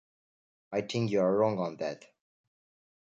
I 0.71 0.81
think 0.81 1.11
you 1.11 1.21
are 1.21 1.31
wrong 1.31 1.59
on 1.59 1.77
that. 1.77 2.05